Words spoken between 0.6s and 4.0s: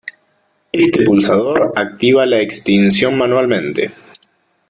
Este pulsador activa la extinción manualmente.